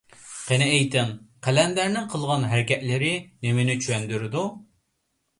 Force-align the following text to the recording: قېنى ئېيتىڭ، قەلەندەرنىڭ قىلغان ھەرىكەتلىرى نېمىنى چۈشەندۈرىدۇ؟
قېنى 0.43 0.67
ئېيتىڭ، 0.75 1.09
قەلەندەرنىڭ 1.47 2.07
قىلغان 2.13 2.45
ھەرىكەتلىرى 2.53 3.11
نېمىنى 3.45 3.75
چۈشەندۈرىدۇ؟ 3.83 4.47